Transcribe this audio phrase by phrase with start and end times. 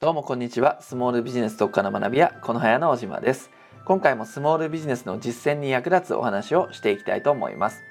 [0.00, 0.80] どうもこんにちは。
[0.80, 3.50] スモールビジネス特化の学び屋、この早の小島です。
[3.84, 7.82] 今回もスモールビジネスの実践に役立つお話をしていきたいと思います。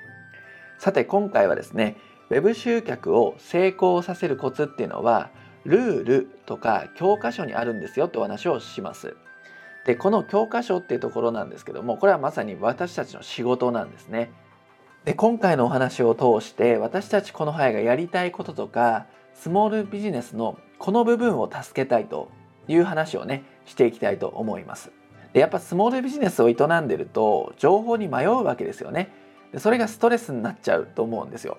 [0.78, 1.98] さて今回はですね、
[2.30, 5.32] web 集客を成功させるコツっていうのは、
[5.66, 9.18] ルールとか教科書にあるんですよってお話をします。
[9.86, 14.32] で、この教科書っていうところなんですけども、これはまさに私たちの仕事なんですね。
[15.04, 19.08] で、今回のお話を通して私たちこの早がやりたいこととか、
[19.40, 22.30] スモールビジネスのこの部分を助けたいと
[22.68, 24.92] いう話をねしていきたいと思います。
[25.34, 29.14] でやっぱスモールビジネスを営んでると情報に迷うわけですよね。
[29.54, 31.58] でそれがストレスになっちゃうと思うんですよ。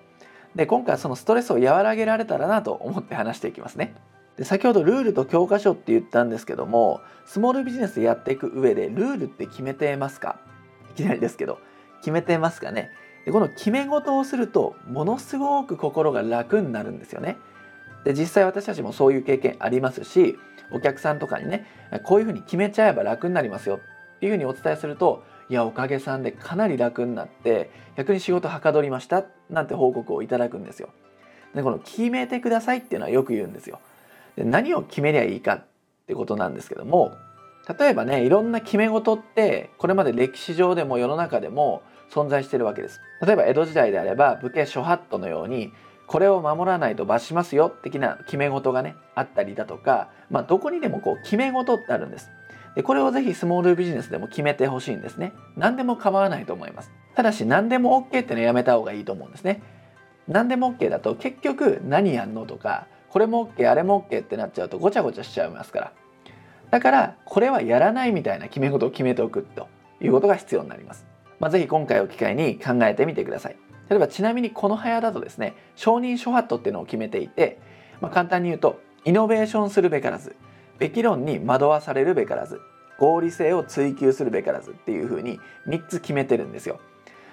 [0.55, 3.95] で今回そのストレスを和らげられたらなと思って話していきますね。
[4.37, 10.41] で先ほどルールと教科書って言ったんですけどもスモールビジネスやっていく上でルールって決めてますか？
[10.91, 11.59] いきなりですけど。
[12.01, 12.91] 決めてますかね？
[13.25, 17.37] でこの決め事をするとものすごく心が楽になるんですよね。
[18.05, 20.39] で実際私たちもそういう経験ありますし
[20.71, 21.67] お客さんとかにね
[22.05, 30.91] こういうふうに決めちゃえば楽になりますよっていうふうにお伝えするといやおかげさんでかなり楽になって逆に仕事はかどりましたなんて報告をいただくんですよ。
[31.55, 33.81] でこの決めてくださいっていうのはよく言うんですよ。
[34.37, 35.65] で何を決めりゃいいかっ
[36.07, 37.13] てことなんですけども
[37.79, 43.01] 例えばねいろんな決め事ってこれまで歴史上でも世の中でも存在してるわけです。
[43.23, 45.73] 例えば江戸時代であれば武家諸法度のように
[46.09, 52.31] これを守らないと罰しますよ的な決め事がねあったりだとか、まあ、どこにでもこう決め事ってあるんです。
[52.75, 55.33] でこれをぜひスモールビジネスでも決めてほしいんですね。
[55.57, 56.91] 何でも構わないと思います。
[57.15, 59.63] ただし何でも OK ってのはやめた方がいいと思うんですね。
[60.27, 65.93] 何でも OK だと結局何やんのとかこれも OK あれも OK ってなっちゃうとごちゃごちゃしちゃいますから。
[66.71, 69.69] だからこれはやらないみたいな決め事を決めておくと
[70.01, 71.07] いうことが必要になります、
[71.41, 73.57] まあ、ぜひ今回を機会に考えてみてください。
[73.89, 77.59] 例えばちなみにこの早だとですね承認諸法度っていうのを決めていて、
[78.01, 80.37] まあ、簡単に言うとイノベーションするべからず
[80.79, 82.61] べき論に惑わされるべからず
[82.99, 86.81] 合理性を追求するべからずっていうふうに3つ決めてるんですよ。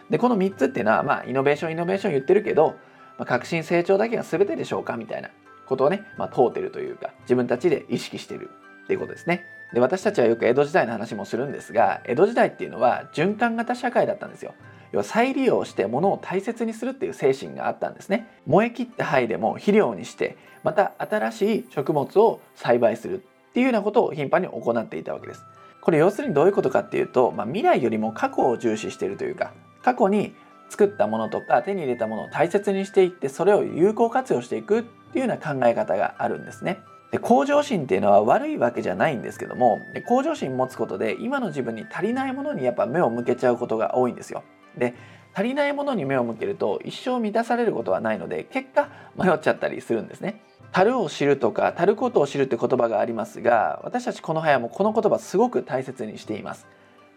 [0.10, 2.76] でこの3つっていうのはまあイノベーションイノベーション言ってるけど、
[3.18, 5.30] まあ、革新成長だけが全てでしょうかみたいな
[5.66, 8.52] ことをね、まあ、問うてるというか自分たちで意識してる
[8.84, 9.46] っていうことですね。
[9.74, 14.54] で私たちはよく江戸時代の話もするんですが江戸時代っていうのは循環型社会だったんですよ。
[14.96, 25.44] 要は再利用して物を大切にするっていう精神があったんですね燃え切った灰でも肥料にしてまた新しい食物を栽培するっていうようなことを頻繁に行っていたわけです
[25.82, 30.34] これ要するにどういうことかっていうと、まあ、未来よりも過去を重視しているというか過去に
[30.70, 36.80] 作ったものとか手に入れたものを大切にしていってそれを有効活用していくっていうような考え方があるんですね。
[37.12, 44.44] で向上心っていうのは悪いわけじゃないんですけども向上心持つことで今の自分に足りないものにやっぱ目を向けちゃうことが多いんですよ。
[44.78, 44.94] で
[45.34, 50.42] 足りないものに目を向けると一生満たされることはないので結果迷っちゃったりするんですね。
[50.72, 56.68] 足るを知るとか足ることを知るって言葉がありますが私たちこの早もこの言葉すごく大切にしています。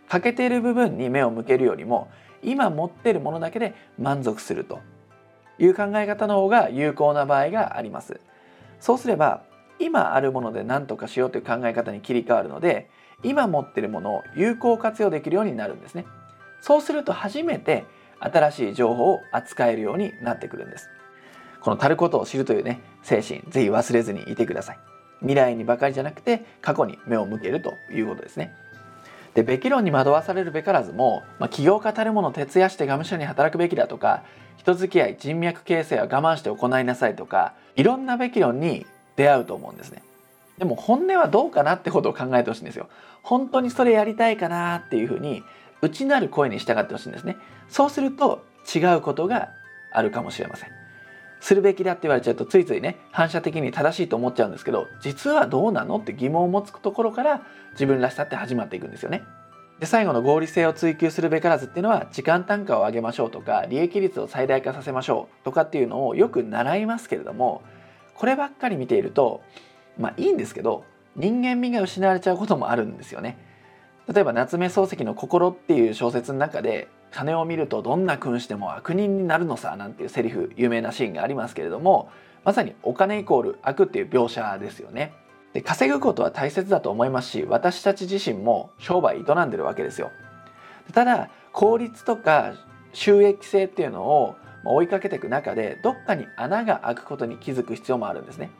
[0.08, 2.08] 欠けている部分に目を向けるよりも
[2.42, 4.80] 今持っているものだけで満足すると
[5.58, 8.20] いう考え方の方が有効な場合があります。
[8.80, 9.42] そうすれば
[9.80, 12.90] 今あるもので何とかしようという考え方に切り替わるので
[13.22, 16.04] 今持っているものを有効活用できるようになるんですね。
[16.60, 17.84] そうすると初めて
[18.20, 20.88] 新しい情報を扱えるようになってくるんです。
[21.60, 24.78] この足ることを知るというね精神ぜひ忘れずにいてください。
[25.20, 28.54] 未来にばかりじゃなくて過去に目を向けるということですね。
[29.34, 34.24] でべき論に惑わされるべからずも、まあ、起業家たるもの徹夜してがむしゃに働くべきだとか
[34.56, 38.86] 人付き合い人脈形成は我慢して行いなさいとかいろんなべき論に
[39.16, 40.02] 出会うと思うんですね。
[40.58, 42.88] でも本音はどうかなってことを考えてほしいんですよ。
[43.22, 45.42] 本当にそれやりたいかなっていうふうに
[45.80, 47.36] 内なる声に従ってほしいんですね。
[47.68, 48.44] そうすると
[48.74, 49.50] 違うことが
[49.92, 50.70] あるかもしれません。
[51.40, 59.22] するべきだって言われちゃうとついついね反射的に正しいと思っちゃうんですけど実はどうなのって疑問を持つところから自分らしさって始まっていくんですよね。
[59.78, 67.62] で最後の合理性を追求するべからずっていうのは時間単価を上げましょうとか利益率を最大化させましょうとかっていうのをよく習いますけれども
[68.14, 69.42] こればっかり見ていると
[69.96, 70.84] まあいいんですけど
[71.14, 73.38] 人間味が失われちゃうこともあるんですよね。
[74.12, 82.10] 例えば夏目漱石の「心」っていう小説の中で金を見るとどんな君主でも悪人になるのさなんていうセリフ有名なシーンがありますけれども
[82.44, 85.12] まさにお金イコール悪っていう描写ですよね。
[85.52, 90.10] で稼ぐことは大切だと思いますし私たち自身も商売営んでるわけですよ。
[90.94, 92.54] ただ効率とか
[92.94, 98.50] 収益性っていうのを追いかけていく中でどっかに穴が開くことに気づく必要もあるんですね。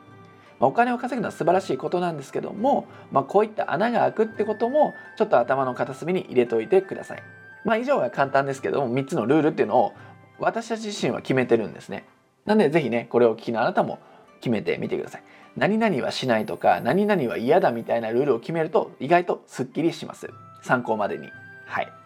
[0.67, 7.23] お金を稼ぐのは素晴らしいことなんですけども、まあ、こういった穴が開くってこともちょっと頭の片隅に入れておいてください。
[7.65, 9.93] まあ、以上は簡単ですけども3つのルールっていうのを
[10.39, 12.05] 私たち自身は決めてるんですね。
[12.45, 13.99] なんでぜひねこれを聞きのあなたも
[14.41, 15.23] 決めてみてください。
[15.55, 20.29] 何々はしないとか何々は嫌だみたいなルールを決めると意外とすっきりします
[20.61, 21.27] 参考までに
[21.65, 21.98] はい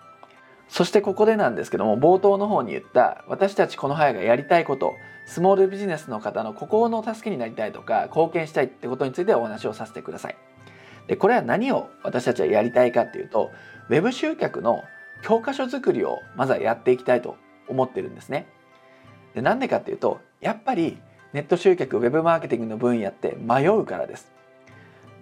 [0.68, 4.96] そしてここでなんですけども冒頭の方に言った私たちこの早がやりたいこと
[5.26, 10.36] スモールビジネスの方の心の助けになりたいとか貢献したいってことについてお話をさせてください。
[11.08, 13.52] でこれは何を私たちはやりたいかっていうと
[13.90, 14.84] web 集客の
[15.22, 17.38] 教科書作りをまずはやっていきたいと
[17.68, 18.48] 思ってるんですね。
[19.36, 20.98] でなんでかっていうとやっぱり
[21.34, 24.32] ネット集客ウェブマーケティングの分野って迷うからです。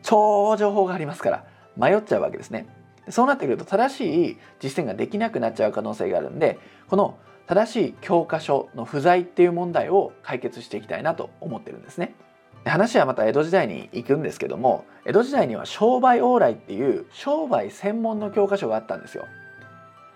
[0.03, 1.45] 超情報がありますから
[1.77, 2.65] 迷っちゃうわけですね。
[3.09, 7.17] そうなってくると正しい実践ができなくなっちゃう可能性があるんでこの
[7.47, 12.15] 正しい教科書の不在っていう問題を解決していきたいなと思ってるんですね。
[12.63, 19.27] 話はまた江戸時代に行くんですけども江戸時代には商売往来っていう商売専門の教科書があったんですよ。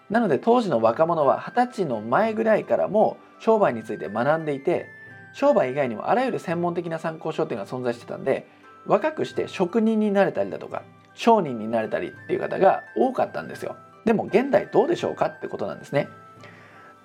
[0.09, 4.85] なので当時の若者は二十歳の前ぐらいからも商売について学んでいて
[5.33, 8.47] 商売以外にもあらゆる専門的な参考書っていうのが存在してたんで
[8.85, 10.83] 若くして職人になれたりだとか
[11.15, 13.75] 商人になれたりっていう方が多かったんですよ。
[14.05, 16.07] でも現代どうでしょうかってことなんですね。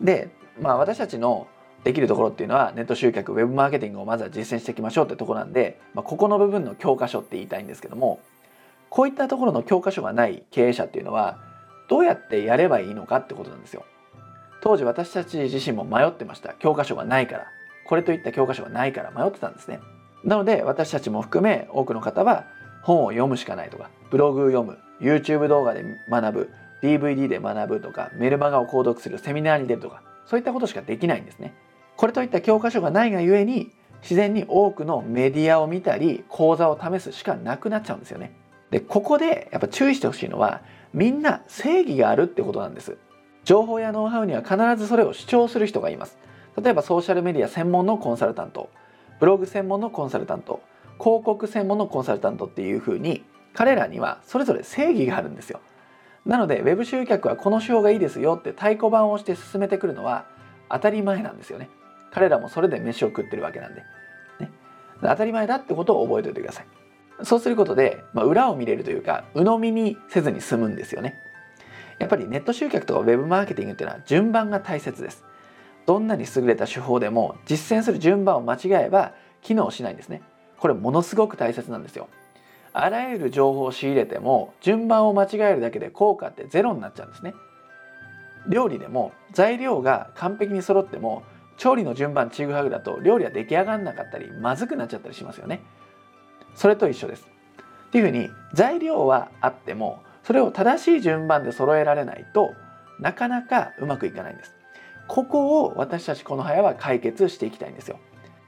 [0.01, 0.31] で
[0.61, 1.49] まあ私たちの
[1.85, 8.21] できるところっていうのはネット集客ウェブマーケティングをまずは実践していきましょうってとこなんで、まあ、ここの部分の教科書って言いたいんですけども
[8.91, 11.39] こういったところの教科書がない経営者っていうのは
[11.89, 13.85] どうやってやればいいのかってことなんですよ。
[14.63, 16.55] 当時私たち自身も迷ってました。
[16.55, 17.47] 教科書がないから。
[17.87, 19.81] これといった教科書がないから迷ってたんですね。
[20.23, 22.45] なので私たちも含め多くの方は
[22.83, 26.51] 本を読むしかないとかブログ読む YouTube 動画で学ぶ
[26.83, 31.55] DVD で学ぶとかメルマガを購読するセミナーに出るとかそういったことしかできないんですね。
[31.97, 38.33] これといった教科書がないがゆえに自然に多くのメディアを見たり講座を試すしかなくなっちゃうんですよね。
[38.71, 40.63] でここでやっぱ注意してほしいのは
[40.95, 42.97] みんな正義があるってことなんです。
[43.45, 46.19] 情報やノウハウには必ずそれを主張する人がいます。
[46.63, 48.71] 例えばソーシャルメディア専門のコンサルタント
[49.19, 50.63] ブログ専門のコンサルタント
[51.03, 53.25] 広告専門のコンサルタントっていうふうに
[53.55, 55.61] 彼らにはそれぞれ正義があるんですよ。
[56.27, 60.27] なので Web 集客はこの手法がいいですよって太鼓判をして進めてくるのは
[60.69, 61.71] 当たり前なんですよね。
[62.13, 63.83] 彼らもそれで飯を食ってるわけなんで、
[64.41, 64.51] ね、
[65.01, 66.67] 当たり前だってことを覚えておいてください。
[67.23, 71.15] そうすることで、まあ、裏を見れるというか鵜呑みにせずに済むんですよね。
[71.99, 75.25] やっぱりネット集客とか Web マーケティングっていうのは順番が大切です。
[75.87, 80.23] どんなに優れた手法でも実践する順番を間違えば機能しないんですね。
[80.61, 82.09] これものすごく大切なんですよ。
[82.73, 87.35] あらゆる情報を仕入れても順番を間違えるだけで効果ってゼロになっちゃうんですね。
[88.47, 91.25] 料理でも材料が完璧に揃っても
[91.57, 95.63] 調理の順番ちぐはぐだと料理は出来上がらなかったりまずくなっちゃったりしますよね。
[96.55, 97.27] それと一緒です。
[97.89, 102.55] っていうふうに材料はあってもそれを正しい順番で揃えられないと
[103.01, 104.55] なかなかうまくいかないんです。
[105.09, 107.99] ここを私たちこの早は解決していきたいんですよ。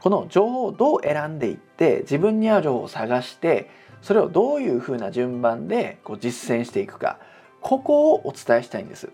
[0.03, 3.71] この情報をどう選んでいって自分に合う情報を探して
[4.03, 7.21] それをどういうふうな順番でこう実践していくか
[7.61, 9.11] ここをお伝えしたいんです。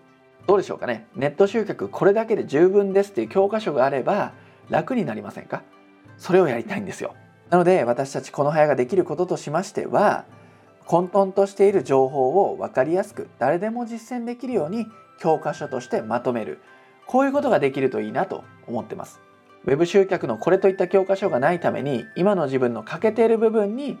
[0.47, 1.05] どうでしょうかね？
[1.15, 4.33] ネット集客これだけで十分ですっていう教科書があれば
[4.71, 5.61] 楽になりませんか？
[6.17, 7.13] それをやりたいんですよ。
[7.51, 10.25] なので私たちこの早ができることとしましては
[10.87, 14.87] 混沌としている情報を分かりやすく誰でも実践できるように
[15.19, 16.59] 教科書としてまとめる
[17.05, 19.19] こういうことができるといいなと思ってます。
[19.69, 23.99] ウェブ集客のこれといった教科書がないために今の自分の欠けている部分に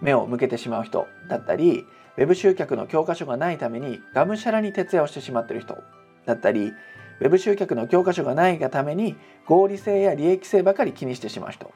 [0.00, 1.84] 目を向けてしまう人だったり
[2.16, 5.76] ウェブ集客の教科書がないためにがむしゃらに徹夜をしてしまっている人
[6.24, 11.70] だったりウェブ集客の教科書がないがために合理性や利益性ばかり気にしてしまう人っ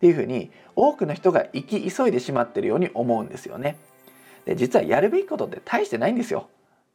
[0.00, 3.76] ていうふうに多くの人が生き急いでしまっているように思うんですよね。
[4.46, 6.48] で実はやるべきことって大してないんですよ。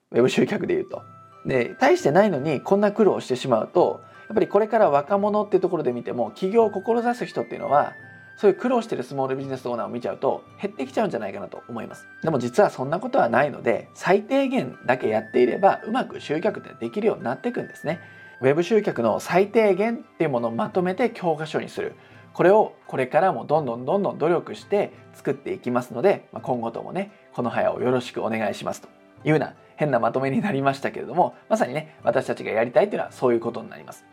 [0.09, 1.03] ウェブ集客で言うと。
[1.45, 7.95] で大してないのにこんな苦労してしまうとやっぱりこれから若者っていうところで見ても起業を志す人っていうのは
[8.38, 12.07] そういう苦労してるスモールビジネスオーナーを見ちゃうと減ってきちゃうんじゃないかなと思います。
[12.21, 18.00] でも実はそんなことはないので最低限だけやっていればうまく集客ってできるようになっていくんですね。
[18.39, 21.95] ウェブ集客の最低限っていうものをまとめて教科書にする。
[22.31, 28.88] これをこれからもどんどんどんどん努力して作っていきますので今後ともねこの早をよろしくお願いしますと
[29.25, 34.05] いうような変なまとめになりましたけれどもまさにね私たちがやりたいっていうのはそういうことになります。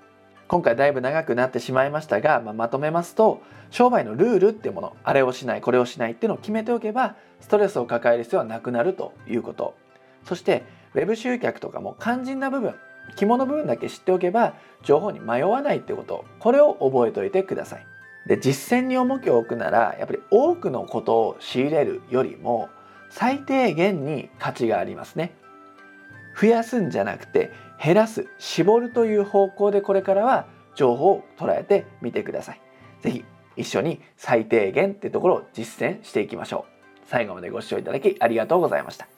[0.48, 9.74] 今回だいぶ長くなってしまいましたが、まあ、まとめますと商売のルールっていうものあれをしないこれをしないっていうのを決めておけばストレスを抱える必要はなくなるということ。
[10.24, 12.74] そしてウェブ集客とかも肝心な部分
[13.16, 16.24] 肝の部分だけ知っておけば情報に迷わないってこと。
[16.38, 17.86] これを覚えておいてください。
[18.26, 22.68] で実践に重きを置くならやっぱり多くのことを仕入れるよりも
[23.10, 25.32] 最低限に価値がありますね。
[26.38, 27.52] 増やすんじゃなくて
[27.82, 32.60] 減らす絞るという方向でこれからは情報を捉えてみてください。
[33.02, 33.24] 是非
[33.56, 37.06] 一緒に最低限ってところを実践していきましょう。
[37.06, 39.15] 最後までご視聴いただきありがとうございました。